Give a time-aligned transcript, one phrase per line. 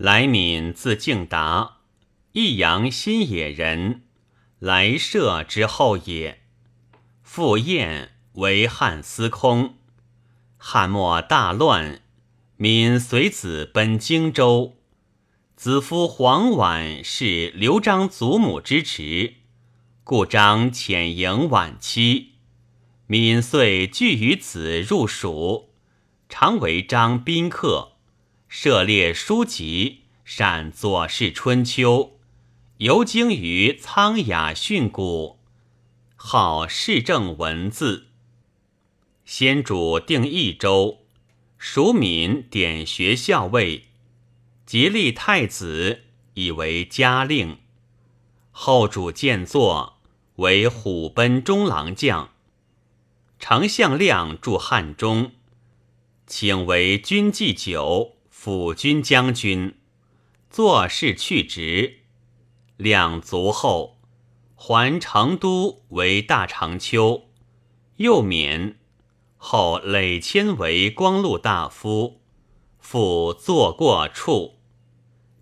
[0.00, 1.80] 来敏字敬达，
[2.32, 4.00] 益阳新野人，
[4.58, 6.40] 来社之后也。
[7.22, 9.74] 父晏为汉司空。
[10.56, 12.00] 汉末大乱，
[12.56, 14.78] 敏随子奔荆州。
[15.54, 19.34] 子夫黄婉是刘璋祖母之侄，
[20.02, 22.36] 故张遣迎晚期。
[23.06, 25.74] 敏遂拒与子入蜀，
[26.30, 27.89] 常为张宾客。
[28.52, 31.98] 涉猎书籍，善《左氏春秋》，
[32.78, 35.36] 游经于苍雅训诂，
[36.16, 38.08] 好市政文字。
[39.24, 40.98] 先主定益州，
[41.58, 43.84] 蜀敏典学校尉，
[44.66, 46.00] 即立太子，
[46.34, 47.58] 以为嘉令。
[48.50, 50.00] 后主见作，
[50.34, 52.30] 为虎贲中郎将。
[53.38, 55.30] 丞相亮驻汉中，
[56.26, 58.16] 请为军祭酒。
[58.42, 59.74] 辅军将军，
[60.48, 61.98] 做事去职，
[62.78, 63.98] 两卒后，
[64.56, 67.28] 还成都为大长秋，
[67.96, 68.78] 又免。
[69.36, 72.22] 后累迁为光禄大夫，
[72.78, 74.54] 复坐过处，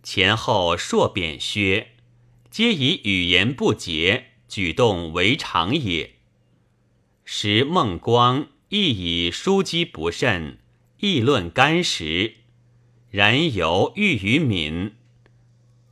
[0.02, 1.92] 前后硕贬削，
[2.50, 6.16] 皆以语言不洁，举动为常也。
[7.24, 10.58] 时孟光亦以书机不慎，
[10.98, 12.34] 议论干时。
[13.10, 14.92] 然犹欲于敏，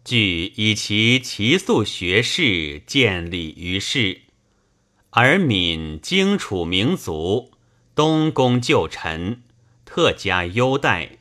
[0.05, 4.20] 具以其奇素学士见礼于世，
[5.11, 7.53] 而敏荆楚民族，
[7.94, 9.42] 东宫旧臣，
[9.87, 11.19] 特加优待，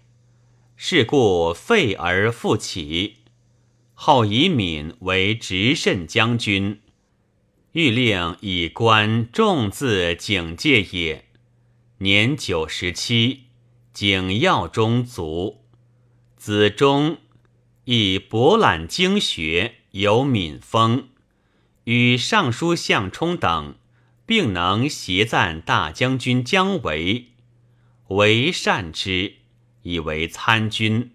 [0.76, 3.20] 是故废而复起。
[3.94, 6.82] 后以敏为执慎将军，
[7.72, 11.24] 欲令以官重字警戒也。
[12.00, 13.44] 年九十七，
[13.94, 15.65] 景耀中卒。
[16.38, 17.18] 子中
[17.86, 21.08] 以博览经学，有敏风，
[21.86, 23.76] 与尚书向冲等
[24.26, 27.32] 并能协赞大将军姜维，
[28.10, 29.38] 为善之，
[29.82, 31.15] 以为参军。